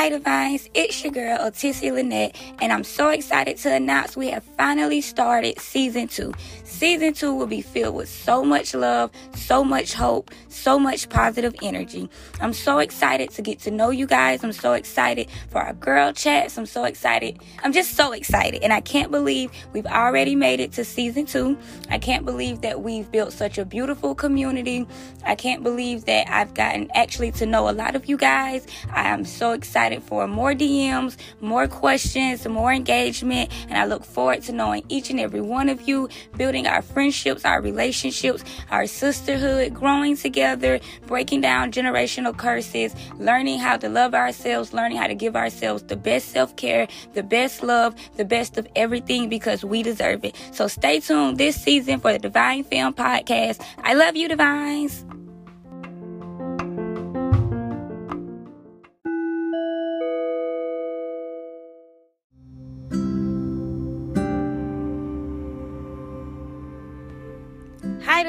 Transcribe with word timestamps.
Hi 0.00 0.08
Divines, 0.08 0.70
it's 0.72 1.04
your 1.04 1.12
girl 1.12 1.36
Otissia 1.36 1.92
Lynette, 1.92 2.34
and 2.62 2.72
I'm 2.72 2.84
so 2.84 3.10
excited 3.10 3.58
to 3.58 3.74
announce 3.74 4.16
we 4.16 4.30
have 4.30 4.42
finally 4.56 5.02
started 5.02 5.60
season 5.60 6.08
two. 6.08 6.32
Season 6.80 7.12
two 7.12 7.34
will 7.34 7.46
be 7.46 7.60
filled 7.60 7.94
with 7.94 8.08
so 8.08 8.42
much 8.42 8.72
love, 8.72 9.10
so 9.34 9.62
much 9.62 9.92
hope, 9.92 10.30
so 10.48 10.78
much 10.78 11.10
positive 11.10 11.54
energy. 11.62 12.08
I'm 12.40 12.54
so 12.54 12.78
excited 12.78 13.28
to 13.32 13.42
get 13.42 13.58
to 13.60 13.70
know 13.70 13.90
you 13.90 14.06
guys. 14.06 14.42
I'm 14.42 14.54
so 14.54 14.72
excited 14.72 15.28
for 15.50 15.60
our 15.60 15.74
girl 15.74 16.14
chats. 16.14 16.56
I'm 16.56 16.64
so 16.64 16.84
excited. 16.84 17.38
I'm 17.62 17.74
just 17.74 17.96
so 17.96 18.12
excited, 18.12 18.62
and 18.62 18.72
I 18.72 18.80
can't 18.80 19.10
believe 19.10 19.50
we've 19.74 19.84
already 19.84 20.34
made 20.34 20.58
it 20.58 20.72
to 20.72 20.86
season 20.86 21.26
two. 21.26 21.58
I 21.90 21.98
can't 21.98 22.24
believe 22.24 22.62
that 22.62 22.80
we've 22.80 23.10
built 23.10 23.34
such 23.34 23.58
a 23.58 23.66
beautiful 23.66 24.14
community. 24.14 24.86
I 25.26 25.34
can't 25.34 25.62
believe 25.62 26.06
that 26.06 26.30
I've 26.30 26.54
gotten 26.54 26.90
actually 26.94 27.32
to 27.32 27.44
know 27.44 27.68
a 27.68 27.72
lot 27.72 27.94
of 27.94 28.06
you 28.06 28.16
guys. 28.16 28.66
I 28.90 29.08
am 29.08 29.26
so 29.26 29.52
excited 29.52 30.02
for 30.02 30.26
more 30.26 30.54
DMs, 30.54 31.18
more 31.42 31.68
questions, 31.68 32.48
more 32.48 32.72
engagement, 32.72 33.52
and 33.68 33.76
I 33.76 33.84
look 33.84 34.02
forward 34.02 34.40
to 34.44 34.52
knowing 34.52 34.82
each 34.88 35.10
and 35.10 35.20
every 35.20 35.42
one 35.42 35.68
of 35.68 35.86
you, 35.86 36.08
building 36.38 36.69
our 36.70 36.82
friendships, 36.82 37.44
our 37.44 37.60
relationships, 37.60 38.44
our 38.70 38.86
sisterhood, 38.86 39.74
growing 39.74 40.16
together, 40.16 40.80
breaking 41.06 41.42
down 41.42 41.72
generational 41.72 42.36
curses, 42.36 42.94
learning 43.18 43.58
how 43.58 43.76
to 43.76 43.88
love 43.88 44.14
ourselves, 44.14 44.72
learning 44.72 44.96
how 44.96 45.06
to 45.06 45.14
give 45.14 45.36
ourselves 45.36 45.82
the 45.82 45.96
best 45.96 46.30
self 46.30 46.56
care, 46.56 46.88
the 47.14 47.22
best 47.22 47.62
love, 47.62 47.94
the 48.16 48.24
best 48.24 48.56
of 48.56 48.66
everything 48.76 49.28
because 49.28 49.64
we 49.64 49.82
deserve 49.82 50.24
it. 50.24 50.34
So 50.52 50.68
stay 50.68 51.00
tuned 51.00 51.38
this 51.38 51.60
season 51.60 52.00
for 52.00 52.12
the 52.12 52.18
Divine 52.18 52.64
Film 52.64 52.94
Podcast. 52.94 53.64
I 53.82 53.94
love 53.94 54.16
you, 54.16 54.28
Divines. 54.28 55.04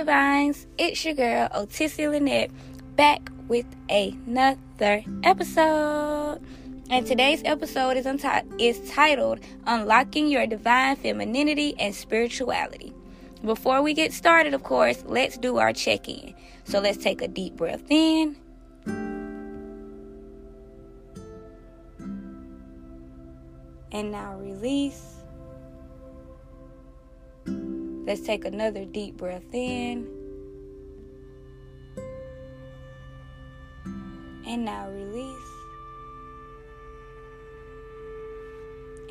Hi, 0.02 0.06
Divines. 0.06 0.66
It's 0.80 1.06
your 1.06 1.14
girl, 1.14 1.48
Otissia 1.50 2.10
Lynette, 2.10 2.50
back 2.96 3.30
with 3.48 3.68
another 3.88 5.04
episode. 5.22 6.42
And 6.90 7.06
today's 7.06 7.44
episode 7.46 7.98
is, 7.98 8.08
unti- 8.08 8.60
is 8.60 8.90
titled 8.90 9.42
Unlocking 9.68 10.28
Your 10.28 10.48
Divine 10.48 10.96
Femininity 10.96 11.76
and 11.78 11.94
Spirituality. 11.94 12.92
Before 13.46 13.84
we 13.84 13.94
get 13.94 14.12
started, 14.12 14.56
of 14.56 14.64
course, 14.64 15.04
let's 15.06 15.38
do 15.38 15.58
our 15.58 15.72
check 15.72 16.10
in. 16.10 16.34
So 16.64 16.80
let's 16.80 16.98
take 16.98 17.22
a 17.22 17.28
deep 17.28 17.56
breath 17.56 17.84
in. 17.92 18.38
And 23.92 24.12
now 24.12 24.40
release. 24.40 25.21
Let's 28.06 28.22
take 28.22 28.46
another 28.46 28.84
deep 28.84 29.18
breath 29.18 29.54
in. 29.54 30.08
And 34.46 34.66
now 34.66 34.90
release. 34.90 35.38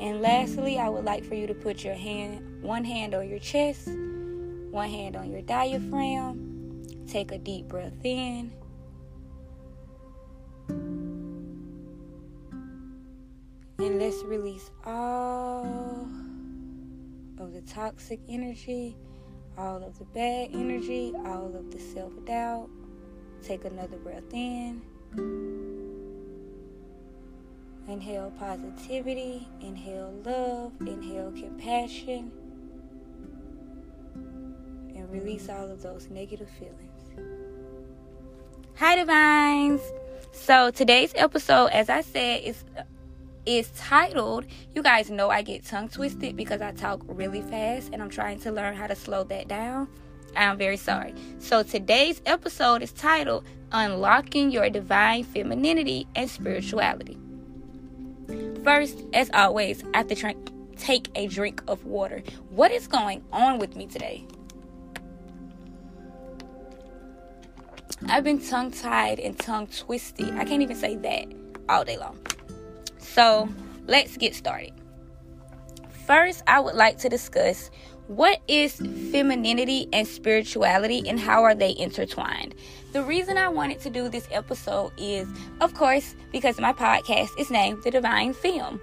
And 0.01 0.21
lastly, 0.21 0.77
I 0.77 0.89
would 0.89 1.05
like 1.05 1.23
for 1.23 1.35
you 1.35 1.47
to 1.47 1.53
put 1.53 1.83
your 1.83 1.93
hand, 1.93 2.61
one 2.61 2.83
hand 2.83 3.13
on 3.13 3.29
your 3.29 3.39
chest, 3.39 3.87
one 3.87 4.89
hand 4.89 5.15
on 5.15 5.31
your 5.31 5.41
diaphragm. 5.41 6.83
Take 7.07 7.31
a 7.31 7.37
deep 7.37 7.67
breath 7.67 7.93
in. 8.03 8.51
And 13.77 13.99
let's 13.99 14.21
release 14.23 14.69
all 14.85 16.20
of 17.41 17.53
the 17.53 17.61
toxic 17.61 18.19
energy, 18.29 18.95
all 19.57 19.83
of 19.83 19.97
the 19.97 20.05
bad 20.05 20.49
energy, 20.53 21.13
all 21.25 21.53
of 21.55 21.71
the 21.71 21.79
self 21.79 22.13
doubt. 22.25 22.69
Take 23.43 23.65
another 23.65 23.97
breath 23.97 24.31
in. 24.31 24.81
Inhale 27.87 28.31
positivity, 28.37 29.47
inhale 29.59 30.13
love, 30.23 30.73
inhale 30.81 31.31
compassion, 31.31 32.31
and 34.95 35.11
release 35.11 35.49
all 35.49 35.69
of 35.69 35.81
those 35.81 36.09
negative 36.09 36.49
feelings. 36.59 36.77
Hi, 38.75 38.95
Divines! 38.95 39.81
So, 40.31 40.69
today's 40.71 41.11
episode, 41.15 41.67
as 41.67 41.89
I 41.89 42.01
said, 42.01 42.43
is 42.43 42.63
is 43.45 43.69
titled, 43.71 44.45
you 44.75 44.83
guys 44.83 45.09
know 45.09 45.29
I 45.29 45.41
get 45.41 45.65
tongue 45.65 45.89
twisted 45.89 46.35
because 46.35 46.61
I 46.61 46.71
talk 46.71 47.01
really 47.07 47.41
fast 47.41 47.89
and 47.91 48.01
I'm 48.01 48.09
trying 48.09 48.39
to 48.41 48.51
learn 48.51 48.75
how 48.75 48.87
to 48.87 48.95
slow 48.95 49.23
that 49.25 49.47
down. 49.47 49.87
I'm 50.35 50.57
very 50.57 50.77
sorry. 50.77 51.13
So 51.39 51.63
today's 51.63 52.21
episode 52.25 52.81
is 52.81 52.91
titled 52.91 53.45
Unlocking 53.71 54.51
Your 54.51 54.69
Divine 54.69 55.23
Femininity 55.23 56.07
and 56.15 56.29
Spirituality. 56.29 57.17
First, 58.63 59.03
as 59.13 59.29
always, 59.33 59.83
I 59.93 59.97
have 59.97 60.07
to 60.07 60.15
try- 60.15 60.35
take 60.77 61.09
a 61.15 61.27
drink 61.27 61.63
of 61.67 61.85
water. 61.85 62.23
What 62.49 62.71
is 62.71 62.87
going 62.87 63.23
on 63.31 63.59
with 63.59 63.75
me 63.75 63.87
today? 63.87 64.25
I've 68.07 68.23
been 68.23 68.43
tongue 68.43 68.71
tied 68.71 69.19
and 69.19 69.37
tongue 69.37 69.67
twisted. 69.67 70.33
I 70.35 70.43
can't 70.45 70.61
even 70.61 70.75
say 70.75 70.95
that 70.97 71.25
all 71.69 71.83
day 71.83 71.97
long. 71.97 72.17
So 73.13 73.49
let's 73.87 74.15
get 74.15 74.35
started. 74.35 74.73
First, 76.07 76.43
I 76.47 76.59
would 76.59 76.75
like 76.75 76.97
to 76.99 77.09
discuss 77.09 77.69
what 78.07 78.39
is 78.47 78.75
femininity 79.11 79.87
and 79.93 80.07
spirituality 80.07 81.07
and 81.07 81.19
how 81.19 81.43
are 81.43 81.55
they 81.55 81.75
intertwined. 81.77 82.55
The 82.93 83.03
reason 83.03 83.37
I 83.37 83.49
wanted 83.49 83.79
to 83.81 83.89
do 83.89 84.09
this 84.09 84.27
episode 84.31 84.91
is, 84.97 85.27
of 85.59 85.73
course, 85.73 86.15
because 86.31 86.59
my 86.59 86.73
podcast 86.73 87.29
is 87.37 87.49
named 87.49 87.83
The 87.83 87.91
Divine 87.91 88.33
Film. 88.33 88.81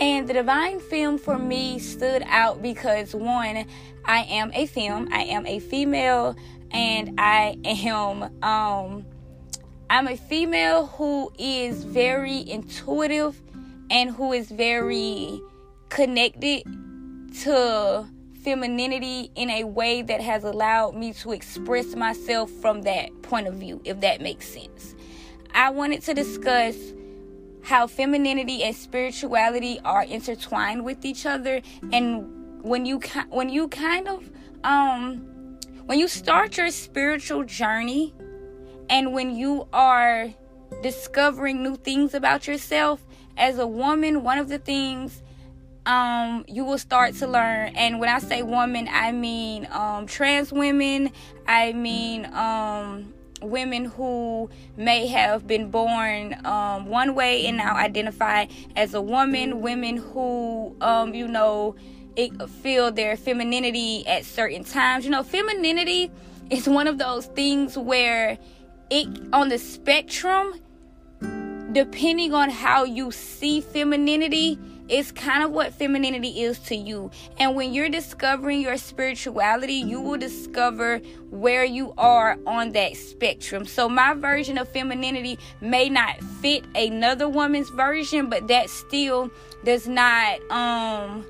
And 0.00 0.28
the 0.28 0.34
Divine 0.34 0.78
Film 0.78 1.18
for 1.18 1.38
me 1.38 1.78
stood 1.78 2.22
out 2.26 2.62
because 2.62 3.14
one, 3.14 3.66
I 4.04 4.22
am 4.22 4.52
a 4.54 4.66
film, 4.66 5.08
I 5.12 5.22
am 5.22 5.46
a 5.46 5.58
female, 5.58 6.36
and 6.70 7.18
I 7.18 7.56
am 7.64 8.42
um 8.42 9.04
I'm 9.90 10.06
a 10.06 10.16
female 10.16 10.86
who 10.86 11.32
is 11.36 11.82
very 11.82 12.48
intuitive 12.48 13.42
and 13.90 14.10
who 14.10 14.32
is 14.32 14.50
very 14.50 15.40
connected 15.88 16.62
to 17.42 18.06
femininity 18.42 19.30
in 19.34 19.50
a 19.50 19.64
way 19.64 20.02
that 20.02 20.20
has 20.20 20.44
allowed 20.44 20.94
me 20.94 21.12
to 21.12 21.32
express 21.32 21.94
myself 21.94 22.50
from 22.50 22.82
that 22.82 23.10
point 23.22 23.46
of 23.46 23.54
view, 23.54 23.80
if 23.84 24.00
that 24.00 24.20
makes 24.20 24.48
sense. 24.48 24.94
I 25.52 25.70
wanted 25.70 26.02
to 26.02 26.14
discuss 26.14 26.76
how 27.62 27.86
femininity 27.86 28.62
and 28.62 28.74
spirituality 28.74 29.78
are 29.84 30.04
intertwined 30.04 30.84
with 30.84 31.04
each 31.04 31.26
other 31.26 31.60
and 31.92 32.62
when 32.62 32.86
you 32.86 33.00
when 33.28 33.48
you 33.50 33.68
kind 33.68 34.08
of 34.08 34.30
um 34.64 35.58
when 35.84 35.98
you 35.98 36.08
start 36.08 36.56
your 36.56 36.70
spiritual 36.70 37.44
journey 37.44 38.14
and 38.88 39.12
when 39.12 39.34
you 39.36 39.66
are 39.72 40.32
discovering 40.82 41.62
new 41.62 41.76
things 41.76 42.14
about 42.14 42.46
yourself 42.46 43.04
as 43.40 43.58
a 43.58 43.66
woman, 43.66 44.22
one 44.22 44.38
of 44.38 44.48
the 44.48 44.58
things 44.58 45.22
um, 45.86 46.44
you 46.46 46.64
will 46.64 46.78
start 46.78 47.14
to 47.16 47.26
learn, 47.26 47.74
and 47.74 47.98
when 47.98 48.10
I 48.10 48.18
say 48.18 48.42
woman, 48.42 48.88
I 48.92 49.12
mean 49.12 49.66
um, 49.72 50.06
trans 50.06 50.52
women, 50.52 51.10
I 51.48 51.72
mean 51.72 52.26
um, 52.34 53.14
women 53.40 53.86
who 53.86 54.50
may 54.76 55.06
have 55.06 55.46
been 55.46 55.70
born 55.70 56.44
um, 56.46 56.86
one 56.86 57.14
way 57.14 57.46
and 57.46 57.56
now 57.56 57.74
identify 57.76 58.44
as 58.76 58.92
a 58.92 59.00
woman, 59.00 59.62
women 59.62 59.96
who, 59.96 60.76
um, 60.82 61.14
you 61.14 61.26
know, 61.26 61.74
feel 62.62 62.92
their 62.92 63.16
femininity 63.16 64.06
at 64.06 64.26
certain 64.26 64.62
times. 64.62 65.06
You 65.06 65.10
know, 65.10 65.22
femininity 65.22 66.10
is 66.50 66.68
one 66.68 66.86
of 66.86 66.98
those 66.98 67.24
things 67.26 67.78
where 67.78 68.36
it 68.90 69.08
on 69.32 69.48
the 69.48 69.58
spectrum, 69.58 70.60
depending 71.72 72.34
on 72.34 72.50
how 72.50 72.84
you 72.84 73.10
see 73.10 73.60
femininity, 73.60 74.58
it's 74.88 75.12
kind 75.12 75.44
of 75.44 75.52
what 75.52 75.72
femininity 75.72 76.42
is 76.42 76.58
to 76.58 76.74
you. 76.74 77.10
And 77.38 77.54
when 77.54 77.72
you're 77.72 77.88
discovering 77.88 78.60
your 78.60 78.76
spirituality, 78.76 79.74
you 79.74 80.00
will 80.00 80.18
discover 80.18 80.98
where 81.30 81.64
you 81.64 81.94
are 81.96 82.36
on 82.44 82.72
that 82.72 82.96
spectrum. 82.96 83.66
So 83.66 83.88
my 83.88 84.14
version 84.14 84.58
of 84.58 84.68
femininity 84.68 85.38
may 85.60 85.88
not 85.88 86.20
fit 86.40 86.64
another 86.74 87.28
woman's 87.28 87.70
version, 87.70 88.28
but 88.28 88.48
that 88.48 88.68
still 88.68 89.30
does 89.64 89.86
not 89.86 90.40
um 90.50 91.24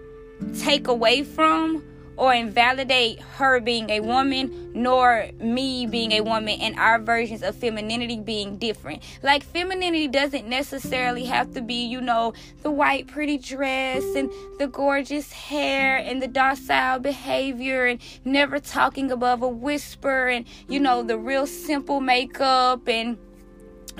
take 0.59 0.89
away 0.89 1.23
from 1.23 1.85
or 2.21 2.35
invalidate 2.35 3.19
her 3.19 3.59
being 3.61 3.89
a 3.89 4.01
woman 4.01 4.71
nor 4.75 5.27
me 5.41 5.87
being 5.87 6.13
a 6.13 6.21
woman 6.21 6.61
and 6.61 6.79
our 6.79 6.99
versions 6.99 7.43
of 7.43 7.57
femininity 7.57 8.21
being 8.21 8.59
different. 8.59 9.03
Like 9.23 9.43
femininity 9.43 10.07
doesn't 10.09 10.47
necessarily 10.47 11.25
have 11.25 11.55
to 11.55 11.63
be, 11.63 11.87
you 11.87 12.03
know, 12.03 12.35
the 12.63 12.71
white 12.71 13.07
pretty 13.07 13.39
dress 13.39 14.05
and 14.15 14.31
the 14.59 14.67
gorgeous 14.67 15.33
hair 15.33 15.97
and 15.97 16.21
the 16.21 16.29
docile 16.29 16.99
behavior 16.99 17.87
and 17.87 18.01
never 18.23 18.61
talking 18.61 19.11
above 19.11 19.43
a 19.43 19.49
whisper 19.49 20.29
and 20.29 20.45
you 20.69 20.79
know 20.79 21.03
the 21.03 21.17
real 21.17 21.47
simple 21.47 22.01
makeup 22.01 22.87
and 22.87 23.17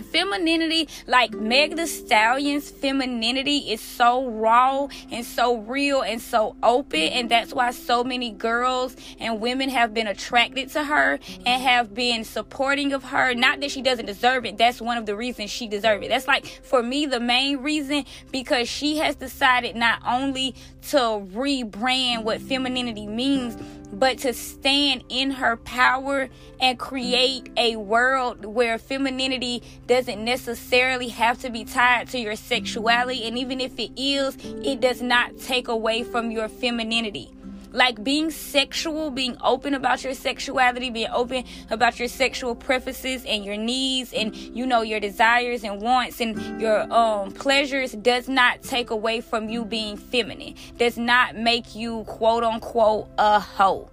femininity 0.05 0.89
like 1.07 1.33
Meg 1.33 1.77
Thee 1.77 1.87
Stallion's 1.87 2.71
femininity 2.71 3.73
is 3.73 3.81
so 3.81 4.29
raw 4.29 4.89
and 5.11 5.25
so 5.25 5.59
real 5.59 6.03
and 6.03 6.21
so 6.21 6.57
open 6.63 7.01
and 7.01 7.31
that's 7.31 7.53
why 7.53 7.71
so 7.71 8.05
many 8.05 8.31
girls 8.31 8.97
and 9.19 9.41
women 9.41 9.69
have 9.69 9.95
been 9.95 10.07
attracted 10.07 10.69
to 10.71 10.85
her 10.85 11.19
and 11.47 11.63
have 11.63 11.95
been 11.95 12.25
supporting 12.25 12.93
of 12.93 13.05
her. 13.05 13.35
Not 13.35 13.61
that 13.61 13.71
she 13.71 13.83
doesn't 13.83 14.07
deserve 14.07 14.45
it 14.45 14.59
that's 14.59 14.81
one 14.81 14.99
of 14.99 15.07
the 15.07 15.17
reasons 15.17 15.51
she 15.51 15.67
deserves 15.67 16.05
it. 16.05 16.09
That's 16.09 16.29
like 16.29 16.47
for 16.47 16.83
me 16.83 17.07
the 17.07 17.21
main 17.21 17.59
reason 17.59 18.05
because 18.31 18.69
she 18.69 18.99
has 18.99 19.17
decided 19.17 19.77
not 19.77 20.01
only 20.07 20.55
to 20.89 20.97
rebrand 20.97 22.25
what 22.25 22.41
femininity 22.41 23.07
means 23.07 23.57
but 23.93 24.19
to 24.19 24.33
stand 24.33 25.05
in 25.09 25.33
her 25.33 25.57
power 25.57 26.29
and 26.61 26.79
create 26.79 27.51
a 27.57 27.77
world 27.77 28.45
where 28.45 28.79
femininity 28.79 29.63
doesn't 29.87 30.25
necessarily 30.25 31.09
have 31.09 31.41
to 31.41 31.51
be 31.51 31.65
tied 31.65 32.09
to 32.09 32.19
your 32.19 32.37
sexuality. 32.37 33.27
And 33.27 33.39
even 33.39 33.61
if 33.61 33.79
it 33.79 33.93
is, 33.97 34.37
it 34.65 34.81
does 34.81 35.03
not 35.03 35.39
take 35.39 35.69
away 35.69 36.05
from 36.05 36.31
your 36.31 36.49
femininity 36.49 37.31
like 37.73 38.03
being 38.03 38.31
sexual, 38.31 39.11
being 39.11 39.37
open 39.43 39.75
about 39.75 40.03
your 40.05 40.15
sexuality, 40.15 40.91
being 40.91 41.11
open 41.13 41.45
about 41.71 41.99
your 41.99 42.09
sexual 42.09 42.55
preferences 42.55 43.25
and 43.25 43.45
your 43.45 43.57
needs 43.57 44.13
and 44.13 44.35
you 44.37 44.67
know 44.67 44.83
your 44.83 45.01
desires 45.01 45.65
and 45.65 45.81
wants 45.81 46.21
and 46.21 46.61
your 46.61 46.93
um 46.93 47.31
pleasures 47.33 47.93
does 47.93 48.29
not 48.29 48.63
take 48.63 48.91
away 48.91 49.21
from 49.21 49.49
you 49.49 49.65
being 49.65 49.97
feminine. 49.97 50.55
Does 50.79 50.99
not 50.99 51.37
make 51.37 51.75
you 51.75 52.05
quote 52.05 52.45
unquote 52.45 53.09
a 53.19 53.41
hoe. 53.41 53.91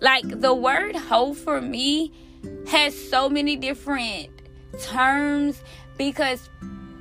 Like 0.00 0.40
the 0.40 0.54
word 0.54 0.94
hoe 0.94 1.34
for 1.34 1.60
me 1.60 2.12
has 2.68 2.96
so 3.08 3.28
many 3.28 3.56
different 3.56 4.30
terms 4.80 5.60
because 5.96 6.48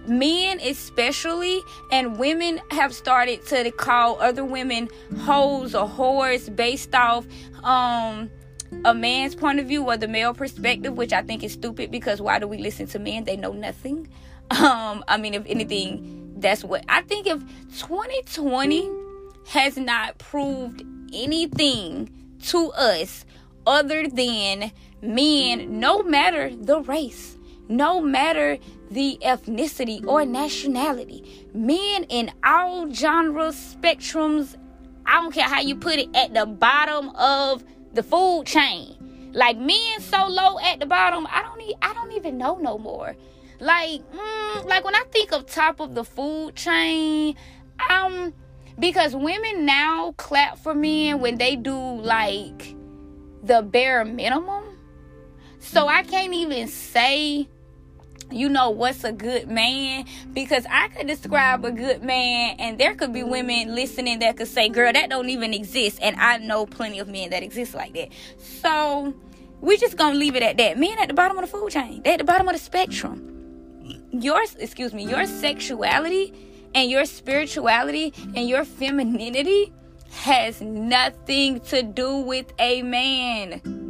men 0.07 0.59
especially 0.61 1.61
and 1.91 2.17
women 2.17 2.59
have 2.71 2.93
started 2.93 3.45
to 3.45 3.71
call 3.71 4.19
other 4.21 4.45
women 4.45 4.89
hoes 5.19 5.75
or 5.75 5.87
whores 5.87 6.53
based 6.55 6.93
off 6.95 7.25
um 7.63 8.29
a 8.85 8.93
man's 8.93 9.33
point 9.35 9.59
of 9.59 9.67
view 9.67 9.83
or 9.83 9.97
the 9.97 10.07
male 10.07 10.33
perspective 10.33 10.93
which 10.95 11.13
i 11.13 11.21
think 11.21 11.43
is 11.43 11.53
stupid 11.53 11.91
because 11.91 12.21
why 12.21 12.39
do 12.39 12.47
we 12.47 12.57
listen 12.57 12.85
to 12.87 12.99
men? 12.99 13.23
They 13.23 13.37
know 13.37 13.53
nothing. 13.53 14.07
Um 14.49 15.03
i 15.09 15.17
mean 15.17 15.33
if 15.33 15.45
anything 15.45 16.33
that's 16.37 16.63
what 16.63 16.85
i 16.87 17.01
think 17.01 17.27
if 17.27 17.41
2020 17.79 18.89
has 19.49 19.75
not 19.75 20.17
proved 20.19 20.83
anything 21.13 22.09
to 22.43 22.71
us 22.71 23.25
other 23.65 24.07
than 24.07 24.71
men 25.01 25.79
no 25.81 26.01
matter 26.03 26.55
the 26.55 26.79
race 26.79 27.37
no 27.67 27.99
matter 27.99 28.57
the 28.89 29.17
ethnicity 29.21 30.05
or 30.05 30.25
nationality. 30.25 31.47
Men 31.53 32.03
in 32.05 32.31
all 32.43 32.91
genres, 32.91 33.55
spectrums, 33.55 34.55
I 35.05 35.21
don't 35.21 35.33
care 35.33 35.47
how 35.47 35.61
you 35.61 35.75
put 35.75 35.95
it, 35.95 36.15
at 36.15 36.33
the 36.33 36.45
bottom 36.45 37.09
of 37.15 37.63
the 37.93 38.03
food 38.03 38.45
chain. 38.45 38.95
Like 39.33 39.57
men 39.57 39.99
so 39.99 40.27
low 40.27 40.59
at 40.59 40.79
the 40.79 40.85
bottom, 40.85 41.27
I 41.29 41.41
don't 41.41 41.57
need, 41.57 41.75
I 41.81 41.93
don't 41.93 42.11
even 42.13 42.37
know 42.37 42.57
no 42.57 42.77
more. 42.77 43.15
Like, 43.59 44.01
mm, 44.11 44.65
like 44.65 44.83
when 44.83 44.95
I 44.95 45.03
think 45.11 45.31
of 45.31 45.45
top 45.45 45.79
of 45.79 45.95
the 45.95 46.03
food 46.03 46.55
chain, 46.55 47.35
um, 47.89 48.33
because 48.79 49.15
women 49.15 49.65
now 49.65 50.13
clap 50.17 50.59
for 50.59 50.75
men 50.75 51.19
when 51.19 51.37
they 51.37 51.55
do 51.55 51.77
like 51.77 52.75
the 53.43 53.61
bare 53.61 54.05
minimum. 54.05 54.63
So 55.59 55.87
I 55.87 56.03
can't 56.03 56.33
even 56.33 56.67
say 56.67 57.49
you 58.31 58.49
know 58.49 58.69
what's 58.69 59.03
a 59.03 59.11
good 59.11 59.49
man? 59.49 60.05
Because 60.33 60.65
I 60.69 60.89
could 60.89 61.07
describe 61.07 61.63
a 61.63 61.71
good 61.71 62.03
man 62.03 62.55
and 62.59 62.77
there 62.77 62.95
could 62.95 63.13
be 63.13 63.23
women 63.23 63.73
listening 63.73 64.19
that 64.19 64.37
could 64.37 64.47
say 64.47 64.69
girl 64.69 64.91
that 64.91 65.09
don't 65.09 65.29
even 65.29 65.53
exist. 65.53 65.99
And 66.01 66.15
I 66.17 66.37
know 66.37 66.65
plenty 66.65 66.99
of 66.99 67.07
men 67.07 67.29
that 67.29 67.43
exist 67.43 67.73
like 67.73 67.93
that. 67.93 68.09
So 68.37 69.13
we 69.61 69.77
just 69.77 69.97
gonna 69.97 70.17
leave 70.17 70.35
it 70.35 70.43
at 70.43 70.57
that. 70.57 70.77
Men 70.77 70.97
at 70.99 71.07
the 71.07 71.13
bottom 71.13 71.37
of 71.37 71.49
the 71.49 71.57
food 71.57 71.71
chain. 71.71 72.01
They 72.03 72.13
at 72.13 72.19
the 72.19 72.25
bottom 72.25 72.47
of 72.47 72.53
the 72.53 72.59
spectrum. 72.59 73.33
Your 74.11 74.43
excuse 74.59 74.93
me 74.93 75.05
your 75.05 75.25
sexuality 75.25 76.33
and 76.75 76.89
your 76.89 77.05
spirituality 77.05 78.13
and 78.35 78.47
your 78.49 78.65
femininity 78.65 79.71
has 80.11 80.61
nothing 80.61 81.59
to 81.61 81.83
do 81.83 82.17
with 82.17 82.51
a 82.59 82.81
man 82.81 83.86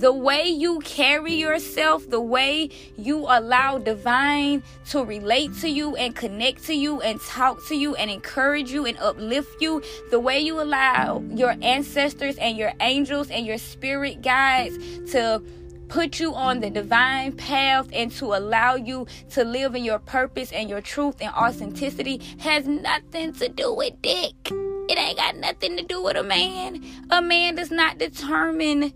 the 0.00 0.12
way 0.12 0.48
you 0.48 0.78
carry 0.80 1.34
yourself, 1.34 2.08
the 2.08 2.20
way 2.20 2.70
you 2.96 3.18
allow 3.28 3.76
divine 3.76 4.62
to 4.86 5.04
relate 5.04 5.54
to 5.58 5.68
you 5.68 5.94
and 5.94 6.16
connect 6.16 6.64
to 6.64 6.74
you 6.74 7.02
and 7.02 7.20
talk 7.20 7.62
to 7.66 7.76
you 7.76 7.94
and 7.96 8.10
encourage 8.10 8.70
you 8.72 8.86
and 8.86 8.96
uplift 8.98 9.60
you, 9.60 9.82
the 10.10 10.18
way 10.18 10.40
you 10.40 10.58
allow 10.58 11.22
your 11.34 11.54
ancestors 11.60 12.36
and 12.38 12.56
your 12.56 12.72
angels 12.80 13.30
and 13.30 13.44
your 13.44 13.58
spirit 13.58 14.22
guides 14.22 14.78
to 15.12 15.42
put 15.88 16.18
you 16.18 16.34
on 16.34 16.60
the 16.60 16.70
divine 16.70 17.32
path 17.32 17.86
and 17.92 18.10
to 18.10 18.32
allow 18.32 18.76
you 18.76 19.06
to 19.28 19.44
live 19.44 19.74
in 19.74 19.84
your 19.84 19.98
purpose 19.98 20.50
and 20.52 20.70
your 20.70 20.80
truth 20.80 21.16
and 21.20 21.30
authenticity 21.34 22.22
has 22.38 22.66
nothing 22.66 23.34
to 23.34 23.50
do 23.50 23.74
with 23.74 24.00
dick. 24.00 24.50
It 24.88 24.98
ain't 24.98 25.18
got 25.18 25.36
nothing 25.36 25.76
to 25.76 25.84
do 25.84 26.02
with 26.02 26.16
a 26.16 26.22
man. 26.22 26.82
A 27.10 27.20
man 27.20 27.54
does 27.54 27.70
not 27.70 27.98
determine 27.98 28.94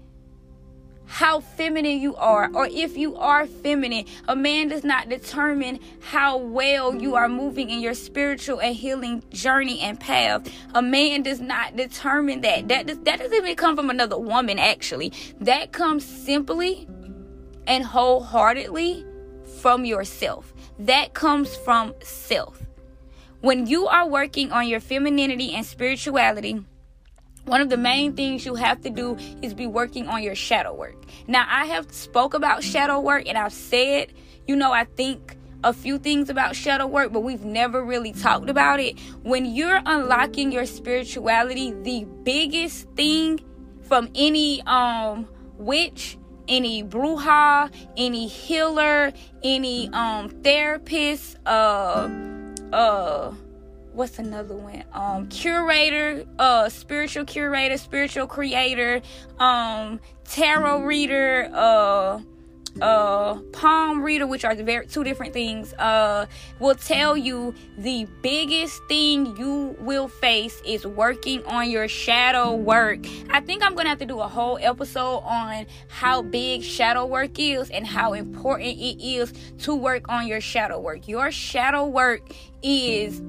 how 1.07 1.41
feminine 1.41 2.01
you 2.01 2.17
are 2.17 2.51
or 2.55 2.67
if 2.67 2.97
you 2.97 3.17
are 3.17 3.47
feminine. 3.47 4.05
A 4.29 4.37
man 4.37 4.69
does 4.69 4.85
not 4.85 5.09
determine 5.09 5.81
how 6.01 6.37
well 6.37 6.95
you 6.95 7.15
are 7.15 7.29
moving 7.29 7.71
in 7.71 7.81
your 7.81 7.95
spiritual 7.95 8.61
and 8.61 8.75
healing 8.75 9.23
journey 9.31 9.81
and 9.81 9.99
path. 9.99 10.49
A 10.75 10.83
man 10.83 11.23
does 11.23 11.41
not 11.41 11.77
determine 11.77 12.41
that. 12.43 12.69
That 12.69 12.87
does, 12.87 12.99
that 13.01 13.19
doesn't 13.19 13.35
even 13.35 13.57
come 13.57 13.77
from 13.77 13.91
another 13.91 14.19
woman 14.19 14.59
actually. 14.59 15.13
That 15.41 15.73
comes 15.73 16.05
simply 16.05 16.89
and 17.67 17.85
wholeheartedly 17.85 19.05
from 19.61 19.85
yourself. 19.85 20.53
That 20.79 21.15
comes 21.15 21.55
from 21.57 21.95
self. 22.03 22.61
When 23.41 23.67
you 23.67 23.87
are 23.87 24.09
working 24.09 24.53
on 24.53 24.69
your 24.69 24.81
femininity 24.81 25.55
and 25.55 25.67
spirituality, 25.67 26.65
one 27.45 27.61
of 27.61 27.69
the 27.69 27.77
main 27.77 28.15
things 28.15 28.47
you 28.47 28.55
have 28.55 28.81
to 28.83 28.91
do 28.91 29.17
is 29.43 29.55
be 29.55 29.67
working 29.67 30.09
on 30.09 30.23
your 30.23 30.35
shadow 30.35 30.75
work. 30.75 30.97
Now, 31.27 31.47
I 31.49 31.67
have 31.67 31.93
spoke 31.93 32.35
about 32.35 32.63
shadow 32.63 33.01
work 33.01 33.25
and 33.27 33.37
I've 33.37 33.53
said, 33.53 34.13
you 34.47 34.57
know, 34.57 34.73
I 34.73 34.85
think 34.85 35.37
a 35.63 35.73
few 35.73 35.99
things 35.99 36.29
about 36.29 36.55
shadow 36.55 36.87
work, 36.87 37.13
but 37.13 37.21
we've 37.21 37.45
never 37.45 37.83
really 37.83 38.13
talked 38.13 38.51
about 38.51 38.81
it. 38.81 38.99
When 39.23 39.47
you're 39.47 39.81
unlocking 39.85 40.53
your 40.53 40.67
spirituality, 40.67 41.73
the 41.73 42.07
biggest 42.23 42.89
thing 42.91 43.41
from 43.83 44.11
any 44.15 44.63
um 44.63 45.27
witch, 45.57 46.19
any 46.49 46.85
bruja, 46.85 47.73
any 47.97 48.27
healer, 48.27 49.13
any 49.43 49.89
um 49.91 50.29
therapist, 50.43 51.39
uh 51.47 52.09
uh 52.73 53.33
what's 53.95 54.19
another 54.19 54.55
one 54.55 54.83
um 54.93 55.29
curator 55.29 56.25
uh 56.39 56.69
spiritual 56.69 57.25
curator 57.25 57.79
spiritual 57.79 58.27
creator 58.27 59.01
um 59.39 60.01
tarot 60.25 60.83
reader 60.83 61.49
uh 61.55 62.21
uh, 62.81 63.39
palm 63.53 64.03
reader, 64.03 64.27
which 64.27 64.45
are 64.45 64.55
very 64.55 64.87
two 64.87 65.05
different 65.05 65.33
things, 65.33 65.73
uh, 65.75 66.27
will 66.59 66.75
tell 66.75 67.17
you 67.17 67.55
the 67.79 68.07
biggest 68.23 68.83
thing 68.89 69.37
you 69.37 69.77
will 69.81 70.09
face 70.09 70.61
is 70.67 70.87
working 70.87 71.45
on 71.47 71.71
your 71.71 71.89
shadow 71.89 72.55
work. 72.55 73.07
I 73.31 73.41
think 73.41 73.65
I'm 73.65 73.75
gonna 73.75 73.91
have 73.91 73.99
to 73.99 74.07
do 74.07 74.21
a 74.21 74.29
whole 74.29 74.59
episode 74.61 75.19
on 75.19 75.67
how 75.89 76.23
big 76.23 76.63
shadow 76.63 77.07
work 77.07 77.39
is 77.39 77.71
and 77.71 77.87
how 77.87 78.13
important 78.13 78.71
it 78.71 79.05
is 79.05 79.33
to 79.61 79.75
work 79.75 80.09
on 80.09 80.27
your 80.27 80.41
shadow 80.41 80.81
work. 80.81 81.07
Your 81.07 81.31
shadow 81.31 81.87
work 81.87 82.23
is 82.63 83.23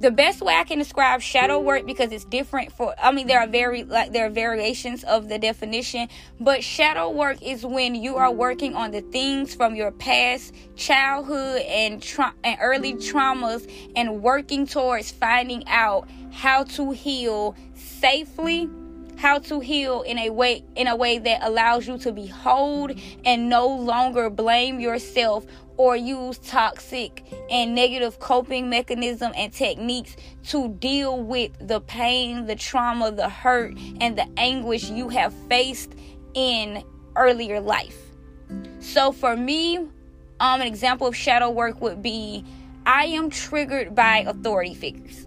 the 0.00 0.10
best 0.10 0.40
way 0.40 0.54
I 0.54 0.64
can 0.64 0.78
describe 0.78 1.20
shadow 1.20 1.58
work 1.58 1.84
because 1.84 2.12
it's 2.12 2.24
different 2.24 2.72
for 2.72 2.94
I 3.02 3.10
mean 3.10 3.26
there 3.26 3.40
are 3.40 3.46
very 3.46 3.84
like 3.84 4.12
there 4.12 4.26
are 4.26 4.30
variations 4.30 5.04
of 5.04 5.28
the 5.28 5.38
definition, 5.38 6.08
but 6.38 6.62
shadow 6.62 7.10
work 7.10 7.42
is 7.42 7.66
when 7.66 7.94
you 7.94 8.16
are 8.16 8.32
working 8.32 8.74
on 8.74 8.92
the 8.92 9.00
things 9.00 9.54
from 9.54 9.74
your 9.74 9.90
past 9.90 10.54
childhood 10.76 11.62
and 11.62 12.02
tra- 12.02 12.34
and 12.44 12.58
early 12.60 12.94
traumas 12.94 13.70
and 13.96 14.22
working 14.22 14.66
towards 14.66 15.10
finding 15.10 15.66
out 15.66 16.08
how 16.32 16.62
to 16.62 16.92
heal 16.92 17.56
safely 17.74 18.68
how 19.16 19.40
to 19.40 19.58
heal 19.58 20.02
in 20.02 20.16
a 20.18 20.30
way 20.30 20.62
in 20.76 20.86
a 20.86 20.94
way 20.94 21.18
that 21.18 21.40
allows 21.42 21.88
you 21.88 21.98
to 21.98 22.12
be 22.12 22.26
whole 22.26 22.88
and 23.24 23.48
no 23.48 23.66
longer 23.66 24.30
blame 24.30 24.78
yourself 24.78 25.44
or 25.78 25.96
use 25.96 26.38
toxic 26.38 27.24
and 27.50 27.74
negative 27.74 28.18
coping 28.18 28.68
mechanism 28.68 29.32
and 29.34 29.52
techniques 29.52 30.16
to 30.48 30.68
deal 30.68 31.22
with 31.22 31.52
the 31.66 31.80
pain, 31.80 32.44
the 32.46 32.56
trauma, 32.56 33.10
the 33.10 33.28
hurt, 33.28 33.74
and 34.00 34.18
the 34.18 34.28
anguish 34.36 34.90
you 34.90 35.08
have 35.08 35.32
faced 35.48 35.94
in 36.34 36.84
earlier 37.16 37.60
life. 37.60 37.96
So 38.80 39.12
for 39.12 39.36
me, 39.36 39.78
um, 40.40 40.60
an 40.60 40.66
example 40.66 41.06
of 41.06 41.16
shadow 41.16 41.48
work 41.50 41.80
would 41.80 42.02
be 42.02 42.44
I 42.84 43.06
am 43.06 43.30
triggered 43.30 43.94
by 43.94 44.18
authority 44.26 44.74
figures. 44.74 45.26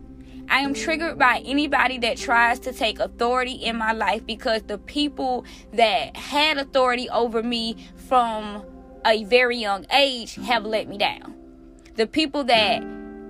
I 0.49 0.59
am 0.59 0.73
triggered 0.73 1.17
by 1.17 1.41
anybody 1.45 1.97
that 1.99 2.17
tries 2.17 2.59
to 2.61 2.73
take 2.73 2.99
authority 2.99 3.53
in 3.53 3.77
my 3.77 3.93
life 3.93 4.25
because 4.25 4.63
the 4.63 4.77
people 4.79 5.45
that 5.73 6.17
had 6.17 6.57
authority 6.57 7.09
over 7.09 7.41
me 7.41 7.77
from 7.95 8.65
a 9.05 9.23
very 9.25 9.57
young 9.57 9.85
age 9.93 10.35
have 10.35 10.65
let 10.65 10.87
me 10.87 10.97
down. 10.97 11.35
The 11.95 12.07
people 12.07 12.43
that 12.45 12.83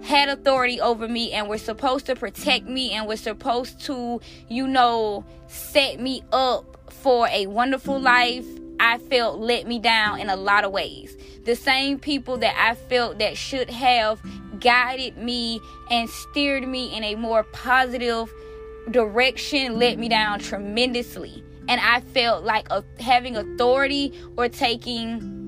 had 0.03 0.29
authority 0.29 0.81
over 0.81 1.07
me 1.07 1.31
and 1.31 1.47
were 1.47 1.57
supposed 1.57 2.05
to 2.07 2.15
protect 2.15 2.65
me 2.65 2.91
and 2.91 3.07
were 3.07 3.17
supposed 3.17 3.81
to, 3.81 4.19
you 4.49 4.67
know, 4.67 5.25
set 5.47 5.99
me 5.99 6.23
up 6.31 6.91
for 6.91 7.27
a 7.29 7.47
wonderful 7.47 7.99
life, 7.99 8.45
I 8.79 8.97
felt 8.97 9.39
let 9.39 9.67
me 9.67 9.79
down 9.79 10.19
in 10.19 10.29
a 10.29 10.35
lot 10.35 10.63
of 10.63 10.71
ways. 10.71 11.15
The 11.45 11.55
same 11.55 11.99
people 11.99 12.37
that 12.37 12.55
I 12.57 12.75
felt 12.75 13.19
that 13.19 13.37
should 13.37 13.69
have 13.69 14.19
guided 14.59 15.17
me 15.17 15.59
and 15.89 16.09
steered 16.09 16.67
me 16.67 16.95
in 16.95 17.03
a 17.03 17.15
more 17.15 17.43
positive 17.43 18.31
direction 18.89 19.77
let 19.77 19.99
me 19.99 20.09
down 20.09 20.39
tremendously. 20.39 21.43
And 21.67 21.79
I 21.79 22.01
felt 22.01 22.43
like 22.43 22.67
a, 22.71 22.83
having 22.99 23.37
authority 23.37 24.13
or 24.37 24.49
taking 24.49 25.40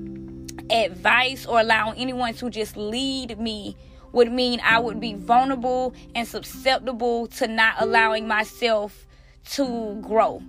advice 0.70 1.46
or 1.46 1.60
allowing 1.60 1.98
anyone 1.98 2.34
to 2.34 2.50
just 2.50 2.76
lead 2.76 3.38
me 3.38 3.76
would 4.12 4.30
mean 4.32 4.60
I 4.64 4.78
would 4.78 5.00
be 5.00 5.14
vulnerable 5.14 5.94
and 6.14 6.26
susceptible 6.26 7.26
to 7.28 7.48
not 7.48 7.74
allowing 7.78 8.28
myself 8.28 9.06
to 9.52 10.00
grow. 10.00 10.42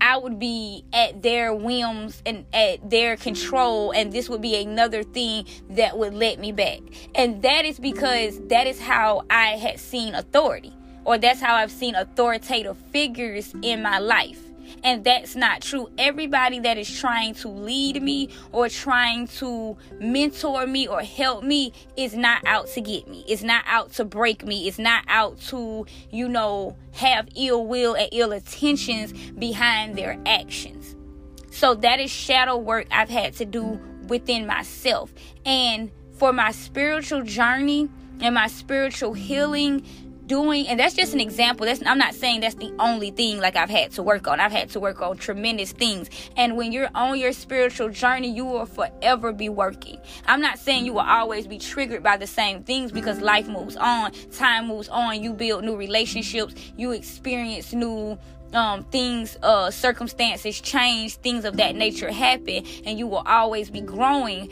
I 0.00 0.18
would 0.18 0.38
be 0.38 0.84
at 0.92 1.22
their 1.22 1.54
whims 1.54 2.22
and 2.24 2.44
at 2.52 2.88
their 2.88 3.16
control, 3.16 3.92
and 3.92 4.12
this 4.12 4.28
would 4.28 4.42
be 4.42 4.54
another 4.56 5.02
thing 5.02 5.46
that 5.70 5.98
would 5.98 6.14
let 6.14 6.38
me 6.38 6.52
back. 6.52 6.80
And 7.14 7.42
that 7.42 7.64
is 7.64 7.80
because 7.80 8.38
that 8.48 8.66
is 8.66 8.80
how 8.80 9.24
I 9.30 9.56
had 9.56 9.80
seen 9.80 10.14
authority, 10.14 10.72
or 11.04 11.18
that's 11.18 11.40
how 11.40 11.54
I've 11.54 11.72
seen 11.72 11.94
authoritative 11.94 12.76
figures 12.92 13.54
in 13.62 13.82
my 13.82 13.98
life. 13.98 14.45
And 14.84 15.04
that's 15.04 15.34
not 15.34 15.62
true. 15.62 15.90
Everybody 15.98 16.60
that 16.60 16.78
is 16.78 17.00
trying 17.00 17.34
to 17.36 17.48
lead 17.48 18.02
me 18.02 18.28
or 18.52 18.68
trying 18.68 19.26
to 19.28 19.76
mentor 19.98 20.66
me 20.66 20.86
or 20.86 21.02
help 21.02 21.42
me 21.42 21.72
is 21.96 22.14
not 22.14 22.44
out 22.46 22.68
to 22.68 22.80
get 22.80 23.08
me. 23.08 23.24
It's 23.28 23.42
not 23.42 23.64
out 23.66 23.92
to 23.94 24.04
break 24.04 24.44
me. 24.44 24.68
It's 24.68 24.78
not 24.78 25.04
out 25.08 25.40
to, 25.48 25.86
you 26.10 26.28
know, 26.28 26.76
have 26.92 27.28
ill 27.34 27.66
will 27.66 27.94
and 27.94 28.08
ill 28.12 28.32
intentions 28.32 29.12
behind 29.32 29.96
their 29.96 30.18
actions. 30.24 30.94
So 31.50 31.74
that 31.74 32.00
is 32.00 32.10
shadow 32.10 32.56
work 32.56 32.86
I've 32.90 33.08
had 33.08 33.32
to 33.34 33.44
do 33.44 33.80
within 34.08 34.46
myself. 34.46 35.12
And 35.44 35.90
for 36.12 36.32
my 36.32 36.52
spiritual 36.52 37.22
journey 37.22 37.88
and 38.20 38.34
my 38.34 38.46
spiritual 38.46 39.14
healing, 39.14 39.84
doing 40.26 40.66
and 40.68 40.78
that's 40.78 40.94
just 40.94 41.14
an 41.14 41.20
example. 41.20 41.66
That's 41.66 41.82
i'm 41.86 41.98
not 41.98 42.14
saying 42.14 42.40
that's 42.40 42.54
the 42.56 42.72
only 42.78 43.10
thing 43.10 43.38
like 43.38 43.56
i've 43.56 43.70
had 43.70 43.92
to 43.92 44.02
work 44.02 44.26
on. 44.26 44.40
I've 44.40 44.52
had 44.52 44.70
to 44.70 44.80
work 44.80 45.00
on 45.00 45.16
tremendous 45.16 45.72
things. 45.72 46.08
And 46.36 46.56
when 46.56 46.72
you're 46.72 46.90
on 46.94 47.18
your 47.18 47.32
spiritual 47.32 47.90
journey 47.90 48.30
you 48.30 48.44
will 48.44 48.66
forever 48.66 49.32
be 49.32 49.48
working. 49.48 49.98
I'm 50.26 50.40
not 50.40 50.58
saying 50.58 50.84
you 50.84 50.94
will 50.94 51.00
always 51.00 51.46
be 51.46 51.58
triggered 51.58 52.02
by 52.02 52.16
the 52.16 52.26
same 52.26 52.62
things 52.62 52.92
because 52.92 53.20
life 53.20 53.48
moves 53.48 53.76
on 53.76 54.12
time 54.32 54.68
moves 54.68 54.88
on 54.88 55.22
you 55.22 55.32
build 55.32 55.64
new 55.64 55.76
relationships 55.76 56.54
you 56.76 56.92
experience 56.92 57.72
new 57.72 58.18
um, 58.52 58.84
things, 58.84 59.36
uh, 59.42 59.70
circumstances 59.70 60.60
change, 60.60 61.16
things 61.16 61.44
of 61.44 61.56
that 61.58 61.74
nature 61.74 62.10
happen, 62.10 62.64
and 62.84 62.98
you 62.98 63.06
will 63.06 63.22
always 63.26 63.70
be 63.70 63.80
growing. 63.80 64.50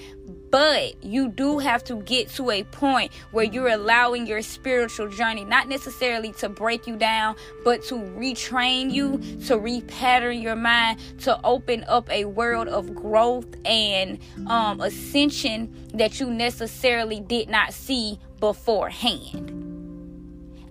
But 0.54 1.02
you 1.02 1.30
do 1.30 1.58
have 1.58 1.82
to 1.82 1.96
get 1.96 2.28
to 2.36 2.52
a 2.52 2.62
point 2.62 3.12
where 3.32 3.44
you're 3.44 3.70
allowing 3.70 4.24
your 4.24 4.40
spiritual 4.40 5.08
journey 5.08 5.44
not 5.44 5.66
necessarily 5.66 6.30
to 6.34 6.48
break 6.48 6.86
you 6.86 6.94
down, 6.94 7.34
but 7.64 7.82
to 7.86 7.96
retrain 7.96 8.92
you, 8.92 9.18
to 9.46 9.56
repattern 9.58 10.40
your 10.40 10.54
mind, 10.54 11.00
to 11.22 11.40
open 11.42 11.84
up 11.88 12.08
a 12.08 12.26
world 12.26 12.68
of 12.68 12.94
growth 12.94 13.48
and 13.64 14.20
um, 14.46 14.80
ascension 14.80 15.74
that 15.92 16.20
you 16.20 16.30
necessarily 16.30 17.18
did 17.18 17.48
not 17.48 17.72
see 17.72 18.20
beforehand. 18.38 19.63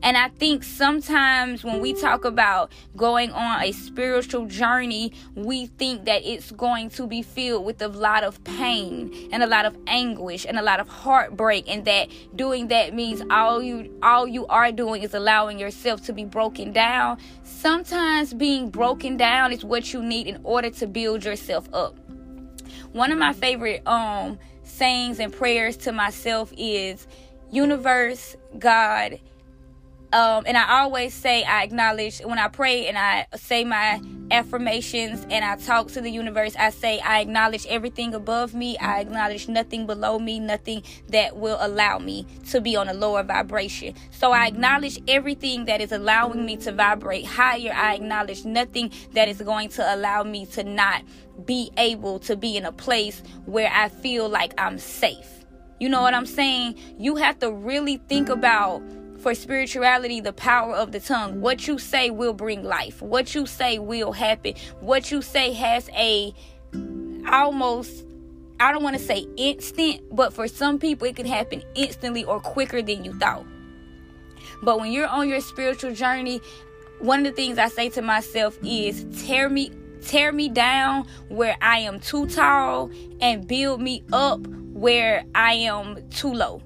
And 0.04 0.18
I 0.18 0.28
think 0.28 0.66
sometimes 0.66 1.64
when 1.64 1.80
we 1.80 1.94
talk 1.94 2.26
about 2.26 2.74
going 2.98 3.32
on 3.32 3.64
a 3.64 3.72
spiritual 3.72 4.48
journey, 4.48 5.14
we 5.34 5.68
think 5.68 6.04
that 6.06 6.26
it's 6.26 6.52
going 6.52 6.90
to 6.92 7.08
be 7.08 7.22
filled 7.22 7.66
with 7.66 7.82
a 7.82 7.88
lot 7.88 8.26
of 8.26 8.44
pain 8.44 9.30
and 9.32 9.42
a 9.42 9.48
lot 9.48 9.66
of 9.66 9.78
anguish 9.88 10.46
and 10.46 10.60
a 10.60 10.62
lot 10.62 10.82
of 10.82 10.90
heartbreak 10.90 11.70
and 11.70 11.86
that 11.86 12.10
doing 12.36 12.68
that 12.68 12.94
means 12.94 13.24
all 13.30 13.64
you 13.64 13.98
all 14.04 14.28
you 14.28 14.46
are 14.48 14.74
doing 14.74 15.04
is 15.04 15.14
allowing 15.14 15.58
yourself 15.58 16.04
to 16.04 16.12
be 16.12 16.26
broken 16.26 16.74
down. 16.74 17.18
Sometimes 17.44 18.34
being 18.34 18.70
broken 18.70 19.16
down 19.16 19.54
is 19.54 19.64
what 19.64 19.94
you 19.94 20.04
need 20.04 20.28
in 20.28 20.42
order 20.44 20.70
to 20.70 20.86
build 20.86 21.24
yourself 21.24 21.70
up. 21.74 21.98
One 22.92 23.14
of 23.14 23.18
my 23.18 23.32
favorite 23.32 23.88
um 23.88 24.38
sayings 24.64 25.20
and 25.20 25.32
prayers 25.32 25.78
to 25.78 25.94
myself 25.94 26.52
is 26.58 27.08
universe, 27.52 28.36
God, 28.60 29.20
um, 30.14 30.44
and 30.46 30.56
I 30.56 30.82
always 30.82 31.14
say 31.14 31.44
I 31.44 31.64
acknowledge 31.64 32.20
when 32.20 32.38
I 32.38 32.48
pray 32.48 32.88
and 32.88 32.98
I 32.98 33.26
say 33.36 33.64
my 33.64 34.00
affirmations 34.30 35.26
and 35.30 35.44
I 35.44 35.56
talk 35.56 35.88
to 35.94 36.02
the 36.02 36.10
universe. 36.10 36.56
I 36.56 36.70
say 36.70 37.00
I 37.00 37.22
acknowledge 37.22 37.66
everything 37.68 38.14
above 38.14 38.54
me. 38.54 38.78
I 38.78 39.00
acknowledge 39.02 39.48
nothing 39.48 39.88
below 39.88 40.20
me, 40.20 40.40
nothing 40.40 40.84
that 41.10 41.36
will 41.36 41.58
allow 41.60 41.98
me 41.98 42.28
to 42.52 42.62
be 42.62 42.76
on 42.76 42.90
a 42.90 42.94
lower 42.94 43.24
vibration. 43.24 43.96
So 44.12 44.32
I 44.32 44.46
acknowledge 44.46 45.00
everything 45.08 45.66
that 45.66 45.82
is 45.82 45.92
allowing 45.92 46.46
me 46.46 46.58
to 46.58 46.72
vibrate 46.72 47.26
higher. 47.26 47.74
I 47.74 47.96
acknowledge 47.96 48.46
nothing 48.46 48.92
that 49.14 49.28
is 49.28 49.42
going 49.42 49.70
to 49.70 49.96
allow 49.96 50.24
me 50.24 50.46
to 50.48 50.64
not 50.64 51.04
be 51.46 51.72
able 51.78 52.20
to 52.20 52.36
be 52.36 52.56
in 52.56 52.66
a 52.66 52.72
place 52.72 53.24
where 53.46 53.72
I 53.74 53.90
feel 53.90 54.30
like 54.30 54.54
I'm 54.60 54.78
safe. 54.78 55.44
You 55.80 55.90
know 55.90 56.02
what 56.02 56.14
I'm 56.14 56.28
saying? 56.28 56.76
You 57.00 57.16
have 57.16 57.40
to 57.40 57.52
really 57.52 57.98
think 58.08 58.30
about 58.30 58.82
for 59.24 59.34
spirituality 59.34 60.20
the 60.20 60.34
power 60.34 60.76
of 60.76 60.92
the 60.92 61.00
tongue. 61.00 61.40
What 61.40 61.66
you 61.66 61.80
say 61.80 62.12
will 62.12 62.34
bring 62.34 62.62
life. 62.62 63.02
What 63.02 63.34
you 63.34 63.46
say 63.46 63.80
will 63.80 64.12
happen. 64.12 64.54
What 64.82 65.12
you 65.12 65.22
say 65.22 65.54
has 65.54 65.90
a 65.96 66.34
almost 67.32 68.06
I 68.60 68.72
don't 68.72 68.84
want 68.84 68.98
to 68.98 69.02
say 69.02 69.26
instant, 69.38 70.02
but 70.12 70.34
for 70.34 70.48
some 70.48 70.78
people 70.78 71.08
it 71.08 71.16
can 71.16 71.26
happen 71.26 71.64
instantly 71.74 72.26
or 72.26 72.42
quicker 72.42 72.82
than 72.82 73.06
you 73.06 73.18
thought. 73.18 73.46
But 74.62 74.80
when 74.80 74.92
you're 74.92 75.08
on 75.08 75.30
your 75.30 75.42
spiritual 75.42 75.94
journey, 75.94 76.42
one 77.00 77.20
of 77.20 77.26
the 77.26 77.32
things 77.32 77.58
I 77.58 77.70
say 77.70 77.90
to 77.92 78.02
myself 78.02 78.58
is 78.62 79.06
tear 79.26 79.50
me 79.50 79.72
tear 80.02 80.34
me 80.34 80.50
down 80.50 81.08
where 81.30 81.56
I 81.62 81.80
am 81.80 82.02
too 82.02 82.28
tall 82.28 82.92
and 83.22 83.48
build 83.48 83.82
me 83.82 84.04
up 84.12 84.46
where 84.48 85.24
I 85.34 85.54
am 85.54 86.10
too 86.10 86.34
low. 86.34 86.62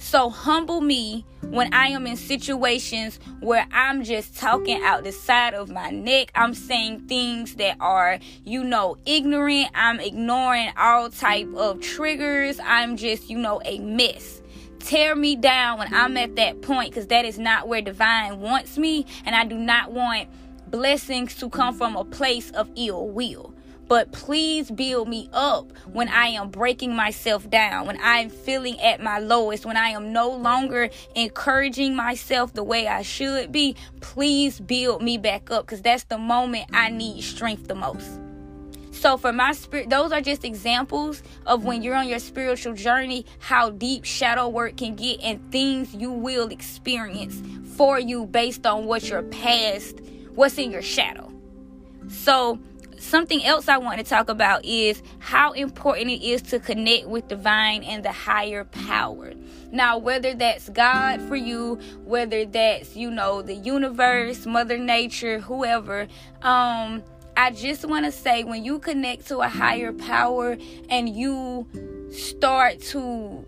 So 0.00 0.30
humble 0.30 0.80
me 0.80 1.26
when 1.50 1.74
I 1.74 1.88
am 1.88 2.06
in 2.06 2.16
situations 2.16 3.20
where 3.40 3.66
I'm 3.70 4.02
just 4.02 4.34
talking 4.34 4.82
out 4.82 5.04
the 5.04 5.12
side 5.12 5.52
of 5.52 5.68
my 5.68 5.90
neck. 5.90 6.32
I'm 6.34 6.54
saying 6.54 7.00
things 7.06 7.56
that 7.56 7.76
are, 7.80 8.18
you 8.42 8.64
know, 8.64 8.96
ignorant. 9.04 9.68
I'm 9.74 10.00
ignoring 10.00 10.70
all 10.78 11.10
type 11.10 11.48
of 11.54 11.82
triggers. 11.82 12.58
I'm 12.64 12.96
just, 12.96 13.28
you 13.28 13.36
know, 13.36 13.60
a 13.66 13.78
mess. 13.78 14.40
Tear 14.78 15.14
me 15.14 15.36
down 15.36 15.78
when 15.78 15.92
I'm 15.92 16.16
at 16.16 16.34
that 16.36 16.62
point 16.62 16.90
because 16.90 17.08
that 17.08 17.26
is 17.26 17.38
not 17.38 17.68
where 17.68 17.82
divine 17.82 18.40
wants 18.40 18.78
me. 18.78 19.04
And 19.26 19.36
I 19.36 19.44
do 19.44 19.58
not 19.58 19.92
want 19.92 20.28
blessings 20.70 21.36
to 21.36 21.50
come 21.50 21.74
from 21.74 21.94
a 21.94 22.04
place 22.04 22.50
of 22.52 22.70
ill 22.74 23.06
will 23.06 23.54
but 23.90 24.12
please 24.12 24.70
build 24.70 25.08
me 25.08 25.28
up 25.32 25.72
when 25.92 26.08
I 26.08 26.28
am 26.28 26.50
breaking 26.50 26.94
myself 26.94 27.50
down, 27.50 27.88
when 27.88 27.98
I'm 28.00 28.30
feeling 28.30 28.80
at 28.80 29.02
my 29.02 29.18
lowest, 29.18 29.66
when 29.66 29.76
I 29.76 29.88
am 29.88 30.12
no 30.12 30.30
longer 30.30 30.90
encouraging 31.16 31.96
myself 31.96 32.52
the 32.52 32.62
way 32.62 32.86
I 32.86 33.02
should 33.02 33.50
be. 33.50 33.74
Please 34.00 34.60
build 34.60 35.02
me 35.02 35.18
back 35.18 35.50
up 35.50 35.66
because 35.66 35.82
that's 35.82 36.04
the 36.04 36.18
moment 36.18 36.70
I 36.72 36.90
need 36.90 37.22
strength 37.22 37.66
the 37.66 37.74
most. 37.74 38.08
So, 38.92 39.16
for 39.16 39.32
my 39.32 39.54
spirit, 39.54 39.90
those 39.90 40.12
are 40.12 40.20
just 40.20 40.44
examples 40.44 41.24
of 41.44 41.64
when 41.64 41.82
you're 41.82 41.96
on 41.96 42.06
your 42.06 42.20
spiritual 42.20 42.74
journey, 42.74 43.26
how 43.40 43.70
deep 43.70 44.04
shadow 44.04 44.46
work 44.46 44.76
can 44.76 44.94
get 44.94 45.20
and 45.20 45.50
things 45.50 45.92
you 45.92 46.12
will 46.12 46.46
experience 46.50 47.42
for 47.76 47.98
you 47.98 48.26
based 48.26 48.68
on 48.68 48.84
what 48.84 49.08
your 49.08 49.24
past, 49.24 50.00
what's 50.36 50.58
in 50.58 50.70
your 50.70 50.82
shadow. 50.82 51.32
So, 52.06 52.60
something 53.00 53.44
else 53.44 53.68
I 53.68 53.78
want 53.78 53.98
to 53.98 54.04
talk 54.04 54.28
about 54.28 54.64
is 54.64 55.02
how 55.18 55.52
important 55.52 56.10
it 56.10 56.22
is 56.22 56.42
to 56.42 56.60
connect 56.60 57.06
with 57.06 57.28
divine 57.28 57.82
and 57.82 58.04
the 58.04 58.12
higher 58.12 58.64
power. 58.64 59.32
Now, 59.72 59.98
whether 59.98 60.34
that's 60.34 60.68
God 60.68 61.20
for 61.22 61.36
you, 61.36 61.76
whether 62.04 62.44
that's, 62.44 62.96
you 62.96 63.10
know, 63.10 63.42
the 63.42 63.54
universe, 63.54 64.46
Mother 64.46 64.78
Nature, 64.78 65.40
whoever, 65.40 66.08
um, 66.42 67.02
I 67.36 67.52
just 67.52 67.84
want 67.84 68.04
to 68.04 68.12
say 68.12 68.44
when 68.44 68.64
you 68.64 68.78
connect 68.78 69.28
to 69.28 69.38
a 69.38 69.48
higher 69.48 69.92
power 69.92 70.58
and 70.88 71.08
you 71.08 71.66
start 72.10 72.80
to 72.80 73.46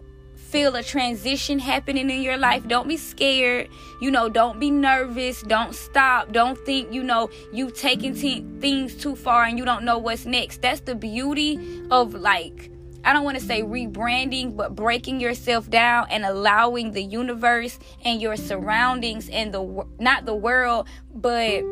feel 0.52 0.76
a 0.76 0.82
transition 0.82 1.59
happening 1.59 2.11
in 2.11 2.21
your 2.21 2.37
life, 2.37 2.68
don't 2.68 2.87
be 2.87 2.99
scared. 2.99 3.71
You 4.00 4.11
know, 4.11 4.28
don't 4.28 4.61
be 4.61 4.71
nervous. 4.71 5.40
Don't 5.40 5.75
stop. 5.75 6.30
Don't 6.30 6.59
think, 6.59 6.92
you 6.92 7.02
know, 7.02 7.30
you've 7.54 7.75
taken 7.75 8.14
t- 8.14 8.44
things 8.61 8.94
too 8.94 9.16
far 9.16 9.44
and 9.44 9.59
you 9.59 9.64
don't 9.64 9.82
know 9.82 9.97
what's 9.97 10.26
next. 10.26 10.61
That's 10.61 10.80
the 10.80 10.94
beauty 10.94 11.82
of 11.90 12.12
like, 12.12 12.71
I 13.02 13.14
don't 13.14 13.25
want 13.25 13.38
to 13.38 13.44
say 13.44 13.62
rebranding, 13.62 14.54
but 14.54 14.76
breaking 14.76 15.21
yourself 15.21 15.71
down 15.71 16.06
and 16.11 16.23
allowing 16.23 16.92
the 16.92 17.02
universe 17.02 17.78
and 18.04 18.21
your 18.21 18.37
surroundings 18.37 19.30
and 19.30 19.54
the, 19.54 19.87
not 19.99 20.26
the 20.26 20.35
world, 20.35 20.87
but 21.14 21.62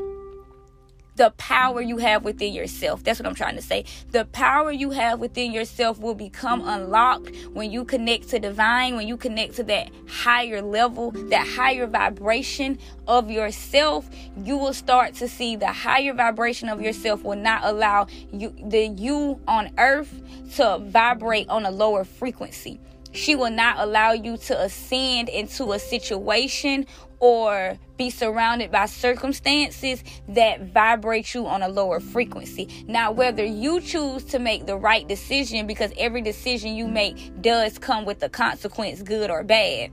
the 1.21 1.31
power 1.33 1.83
you 1.83 1.99
have 1.99 2.25
within 2.25 2.55
yourself. 2.55 3.05
That's 3.05 3.21
what 3.21 3.27
I'm 3.27 3.35
trying 3.35 3.57
to 3.57 3.61
say. 3.61 3.85
The 4.11 4.25
power 4.25 4.73
you 4.73 4.89
have 4.93 5.21
within 5.21 5.53
yourself 5.53 6.01
will 6.01 6.15
become 6.15 6.67
unlocked 6.67 7.37
when 7.53 7.71
you 7.71 7.85
connect 7.85 8.31
to 8.31 8.39
divine, 8.39 8.97
when 8.97 9.07
you 9.07 9.19
connect 9.19 9.57
to 9.57 9.63
that 9.65 9.91
higher 10.09 10.63
level, 10.63 11.11
that 11.29 11.47
higher 11.47 11.87
vibration 11.87 12.79
of 13.07 13.31
yourself. 13.31 14.09
You 14.43 14.57
will 14.57 14.73
start 14.73 15.13
to 15.17 15.29
see 15.29 15.57
the 15.57 15.71
higher 15.71 16.15
vibration 16.15 16.71
of 16.71 16.81
yourself 16.81 17.23
will 17.23 17.37
not 17.37 17.65
allow 17.65 18.07
you 18.33 18.55
the 18.65 18.87
you 18.87 19.39
on 19.47 19.73
earth 19.77 20.23
to 20.57 20.79
vibrate 20.79 21.51
on 21.51 21.67
a 21.67 21.71
lower 21.71 22.05
frequency. 22.05 22.81
She 23.13 23.35
will 23.35 23.51
not 23.51 23.79
allow 23.79 24.13
you 24.13 24.39
to 24.39 24.59
ascend 24.59 25.29
into 25.29 25.73
a 25.73 25.79
situation 25.79 26.87
or 27.21 27.79
be 27.99 28.09
surrounded 28.09 28.73
by 28.73 28.87
circumstances 28.87 30.03
that 30.29 30.63
vibrate 30.63 31.35
you 31.35 31.47
on 31.47 31.63
a 31.63 31.69
lower 31.69 32.01
frequency. 32.01 32.85
Now, 32.89 33.13
whether 33.13 33.45
you 33.45 33.81
choose 33.81 34.25
to 34.25 34.39
make 34.39 34.67
the 34.67 34.77
right 34.77 35.07
decision, 35.07 35.67
because 35.67 35.93
every 35.99 36.23
decision 36.23 36.75
you 36.75 36.89
make 36.89 37.43
does 37.43 37.79
come 37.79 38.07
with 38.07 38.23
a 38.23 38.31
consequence, 38.31 39.03
good 39.03 39.31
or 39.31 39.45
bad, 39.45 39.91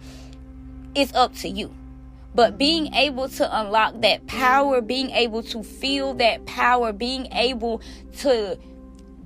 it's 0.95 1.13
up 1.13 1.35
to 1.35 1.49
you. 1.49 1.73
But 2.33 2.57
being 2.57 2.93
able 2.93 3.29
to 3.29 3.59
unlock 3.59 4.01
that 4.01 4.25
power, 4.27 4.79
being 4.79 5.09
able 5.11 5.43
to 5.43 5.63
feel 5.63 6.13
that 6.15 6.45
power, 6.45 6.93
being 6.93 7.27
able 7.33 7.81
to 8.19 8.57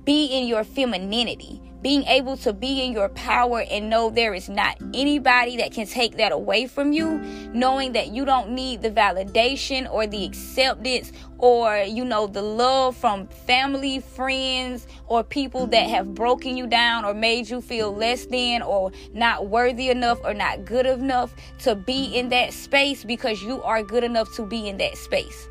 be 0.04 0.26
in 0.26 0.48
your 0.48 0.64
femininity, 0.64 1.60
being 1.82 2.04
able 2.04 2.36
to 2.38 2.52
be 2.52 2.82
in 2.82 2.92
your 2.92 3.08
power 3.10 3.64
and 3.70 3.90
know 3.90 4.08
there 4.08 4.34
is 4.34 4.48
not 4.48 4.76
anybody 4.94 5.56
that 5.56 5.72
can 5.72 5.86
take 5.86 6.16
that 6.16 6.32
away 6.32 6.66
from 6.66 6.92
you, 6.92 7.18
knowing 7.52 7.92
that 7.92 8.08
you 8.08 8.24
don't 8.24 8.50
need 8.50 8.82
the 8.82 8.90
validation 8.90 9.92
or 9.92 10.06
the 10.06 10.24
acceptance 10.24 11.12
or, 11.38 11.78
you 11.78 12.04
know, 12.04 12.28
the 12.28 12.40
love 12.40 12.96
from 12.96 13.26
family, 13.26 13.98
friends, 13.98 14.86
or 15.08 15.24
people 15.24 15.66
that 15.66 15.90
have 15.90 16.14
broken 16.14 16.56
you 16.56 16.68
down 16.68 17.04
or 17.04 17.12
made 17.12 17.50
you 17.50 17.60
feel 17.60 17.92
less 17.92 18.26
than 18.26 18.62
or 18.62 18.92
not 19.12 19.48
worthy 19.48 19.90
enough 19.90 20.20
or 20.22 20.32
not 20.32 20.64
good 20.64 20.86
enough 20.86 21.34
to 21.58 21.74
be 21.74 22.16
in 22.16 22.28
that 22.28 22.52
space 22.52 23.02
because 23.04 23.42
you 23.42 23.60
are 23.62 23.82
good 23.82 24.04
enough 24.04 24.32
to 24.36 24.46
be 24.46 24.68
in 24.68 24.76
that 24.76 24.96
space. 24.96 25.48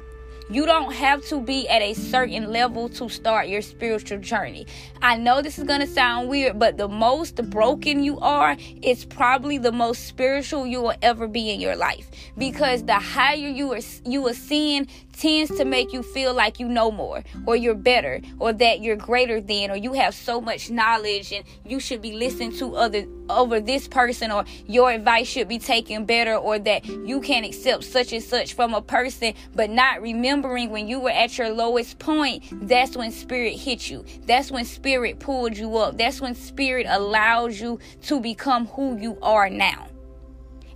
You 0.52 0.66
don't 0.66 0.92
have 0.92 1.26
to 1.28 1.40
be 1.40 1.70
at 1.70 1.82
a 1.82 1.94
certain 1.94 2.52
level 2.52 2.90
to 2.90 3.08
start 3.08 3.48
your 3.48 3.62
spiritual 3.62 4.18
journey. 4.18 4.68
I 5.02 5.16
know 5.16 5.42
this 5.42 5.58
is 5.58 5.64
going 5.64 5.80
to 5.80 5.88
sound 5.88 6.28
weird, 6.28 6.60
but 6.60 6.76
the 6.78 6.90
most 6.90 7.38
broken 7.50 8.04
you 8.04 8.20
are, 8.20 8.58
it's 8.82 9.06
probably 9.06 9.60
the 9.60 9.72
most 9.72 10.08
spiritual 10.08 10.68
you 10.68 10.82
will 10.82 10.96
ever 11.02 11.26
be 11.30 11.52
in 11.52 11.62
your 11.62 11.78
life. 11.78 12.12
Because 12.38 12.84
the 12.84 13.00
higher 13.00 13.38
you 13.38 13.72
are 13.72 13.80
you 14.04 14.34
seeing 14.34 14.90
tends 15.13 15.56
to 15.58 15.65
make 15.65 15.93
you 15.93 16.04
feel 16.04 16.34
like 16.34 16.60
you 16.60 16.67
know 16.67 16.91
more 16.91 17.24
or 17.45 17.56
you're 17.56 17.76
better 17.76 18.21
or 18.39 18.54
that 18.54 18.82
you're 18.82 18.95
greater 18.95 19.41
than 19.41 19.71
or 19.71 19.76
you 19.76 19.93
have 19.93 20.13
so 20.13 20.41
much 20.41 20.69
knowledge 20.69 21.32
and 21.32 21.43
you 21.65 21.80
should 21.80 22.02
be 22.02 22.13
listening 22.13 22.52
to 22.52 22.76
other 22.76 23.06
over 23.30 23.60
this 23.60 23.88
person 23.88 24.30
or 24.32 24.43
your 24.67 24.91
advice 24.91 25.28
should 25.28 25.47
be 25.47 25.58
taken 25.60 26.06
better 26.06 26.36
or 26.36 26.60
that 26.60 26.86
you 26.86 27.21
can't 27.21 27.45
accept 27.45 27.84
such 27.84 28.12
and 28.12 28.24
such 28.24 28.54
from 28.54 28.74
a 28.74 28.82
person 28.82 29.34
but 29.56 29.69
not 29.69 30.02
remembering 30.02 30.69
when 30.69 30.88
you 30.88 31.00
were 31.00 31.12
at 31.12 31.38
your 31.38 31.50
lowest 31.50 31.97
point 32.00 32.43
that's 32.62 32.95
when 32.97 33.12
spirit 33.12 33.54
hit 33.54 33.89
you. 33.89 34.06
That's 34.26 34.52
when 34.52 34.65
spirit 34.65 35.19
pulled 35.19 35.58
you 35.58 35.78
up. 35.78 35.97
That's 35.97 36.21
when 36.21 36.36
spirit 36.36 36.86
allowed 36.89 37.54
you 37.54 37.80
to 38.04 38.19
become 38.19 38.67
who 38.67 38.97
you 38.97 39.17
are 39.21 39.50
now 39.50 39.91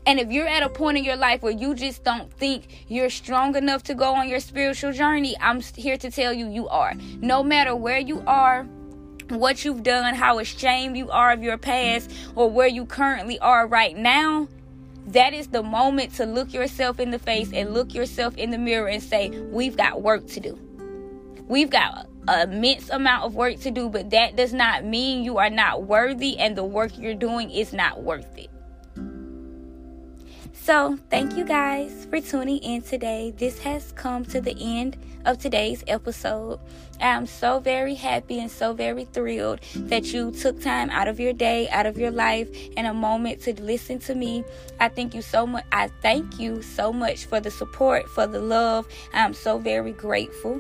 and 0.06 0.20
if 0.20 0.32
you're 0.32 0.48
at 0.48 0.62
a 0.62 0.70
point 0.70 0.98
in 0.98 1.04
your 1.04 1.16
life 1.16 1.42
where 1.42 1.52
you 1.52 1.74
just 1.74 2.04
don't 2.04 2.32
think 2.32 2.86
you're 2.88 3.10
strong 3.10 3.56
enough 3.56 3.84
to 3.84 3.96
go 3.96 4.14
on 4.14 4.30
your 4.30 4.40
spiritual 4.40 4.94
journey, 4.94 5.36
I'm 5.42 5.62
here 5.62 5.98
to 5.98 6.12
tell 6.12 6.32
you 6.32 6.48
you 6.48 6.68
are. 6.68 6.94
No 7.22 7.42
matter 7.42 7.76
where 7.76 7.98
you 7.98 8.24
are, 8.28 8.68
what 9.30 9.66
you've 9.66 9.82
done, 9.82 10.14
how 10.14 10.38
ashamed 10.38 10.96
you 10.96 11.10
are 11.10 11.32
of 11.32 11.42
your 11.42 11.58
past, 11.58 12.12
or 12.36 12.50
where 12.50 12.68
you 12.68 12.86
currently 12.86 13.40
are 13.40 13.66
right 13.66 13.98
now, 13.98 14.48
that 15.08 15.34
is 15.34 15.48
the 15.48 15.64
moment 15.64 16.14
to 16.16 16.26
look 16.26 16.54
yourself 16.54 17.00
in 17.00 17.10
the 17.10 17.20
face 17.20 17.52
and 17.52 17.74
look 17.74 17.94
yourself 17.94 18.38
in 18.38 18.52
the 18.52 18.58
mirror 18.58 18.88
and 18.88 19.02
say, 19.02 19.30
We've 19.30 19.78
got 19.78 20.02
work 20.02 20.28
to 20.28 20.40
do. 20.40 20.60
We've 21.48 21.70
got 21.70 22.08
an 22.28 22.54
immense 22.54 22.90
amount 22.90 23.24
of 23.24 23.36
work 23.36 23.60
to 23.62 23.72
do, 23.72 23.90
but 23.90 24.10
that 24.12 24.36
does 24.36 24.54
not 24.54 24.84
mean 24.84 25.24
you 25.24 25.38
are 25.38 25.50
not 25.50 25.84
worthy 25.84 26.38
and 26.38 26.56
the 26.56 26.64
work 26.64 26.98
you're 26.98 27.14
doing 27.16 27.52
is 27.52 27.72
not 27.74 28.04
worth 28.04 28.38
it. 28.38 28.50
So, 30.66 30.98
thank 31.12 31.38
you 31.38 31.46
guys 31.46 32.08
for 32.10 32.20
tuning 32.20 32.58
in 32.58 32.82
today. 32.82 33.32
This 33.38 33.60
has 33.60 33.92
come 33.92 34.26
to 34.26 34.42
the 34.42 34.58
end 34.60 34.98
of 35.24 35.38
today's 35.38 35.84
episode. 35.86 36.60
I 37.00 37.10
am 37.10 37.28
so 37.28 37.60
very 37.60 37.94
happy 37.94 38.40
and 38.40 38.50
so 38.50 38.74
very 38.74 39.06
thrilled 39.06 39.60
that 39.76 40.12
you 40.12 40.32
took 40.32 40.60
time 40.60 40.90
out 40.90 41.08
of 41.08 41.20
your 41.20 41.34
day, 41.34 41.70
out 41.70 41.86
of 41.86 42.00
your 42.00 42.10
life, 42.10 42.50
and 42.78 42.88
a 42.88 42.96
moment 42.96 43.42
to 43.42 43.54
listen 43.62 44.00
to 44.00 44.16
me. 44.16 44.44
I 44.80 44.90
thank 44.90 45.14
you 45.14 45.22
so 45.22 45.46
much. 45.46 45.66
I 45.72 45.90
thank 46.02 46.40
you 46.40 46.64
so 46.64 46.92
much 46.92 47.26
for 47.26 47.40
the 47.40 47.52
support, 47.52 48.10
for 48.10 48.26
the 48.26 48.42
love. 48.42 48.88
I 49.14 49.20
am 49.20 49.36
so 49.36 49.60
very 49.60 49.92
grateful. 49.92 50.60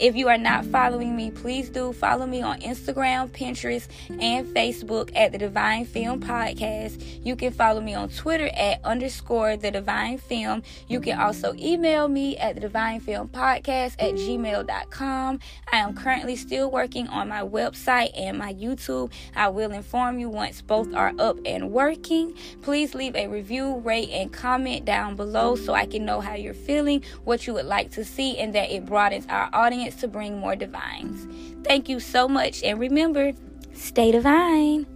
If 0.00 0.16
you 0.16 0.28
are 0.28 0.38
not 0.38 0.64
following 0.64 1.14
me, 1.14 1.30
please 1.30 1.68
do 1.68 1.92
follow 1.92 2.24
me 2.24 2.40
on 2.40 2.62
Instagram, 2.62 3.28
Pinterest, 3.28 3.86
and 4.08 4.46
Facebook 4.46 5.14
at 5.14 5.30
the 5.30 5.36
Divine 5.36 5.84
Film 5.84 6.22
Podcast. 6.22 7.22
You 7.22 7.36
can 7.36 7.52
follow 7.52 7.82
me 7.82 7.92
on 7.92 8.08
Twitter 8.08 8.48
at 8.56 8.82
underscore 8.82 9.58
the 9.58 9.70
Divine 9.70 10.16
Film. 10.16 10.62
You 10.88 11.02
can 11.02 11.20
also 11.20 11.52
email 11.58 12.08
me 12.08 12.38
at 12.38 12.54
the 12.54 12.62
Divine 12.62 13.00
Film 13.00 13.28
Podcast 13.28 13.96
at 13.98 14.14
gmail.com. 14.14 15.38
I 15.70 15.76
am 15.76 15.94
currently 15.94 16.34
still 16.34 16.70
working 16.70 17.06
on 17.08 17.28
my 17.28 17.42
website 17.42 18.18
and 18.18 18.38
my 18.38 18.54
YouTube. 18.54 19.12
I 19.36 19.50
will 19.50 19.70
inform 19.70 20.18
you 20.18 20.30
once 20.30 20.62
both 20.62 20.94
are 20.94 21.12
up 21.18 21.36
and 21.44 21.72
working. 21.72 22.34
Please 22.62 22.94
leave 22.94 23.14
a 23.16 23.26
review, 23.26 23.76
rate, 23.80 24.08
and 24.08 24.32
comment 24.32 24.86
down 24.86 25.14
below 25.14 25.56
so 25.56 25.74
I 25.74 25.84
can 25.84 26.06
know 26.06 26.22
how 26.22 26.36
you're 26.36 26.54
feeling, 26.54 27.04
what 27.24 27.46
you 27.46 27.52
would 27.52 27.66
like 27.66 27.90
to 27.90 28.04
see, 28.06 28.38
and 28.38 28.54
that 28.54 28.70
it 28.70 28.86
broadens 28.86 29.26
our 29.28 29.50
audience 29.52 29.89
to 29.96 30.08
bring 30.08 30.38
more 30.38 30.56
divines. 30.56 31.26
Thank 31.64 31.88
you 31.88 32.00
so 32.00 32.28
much, 32.28 32.62
and 32.62 32.78
remember, 32.78 33.32
stay 33.74 34.12
divine. 34.12 34.86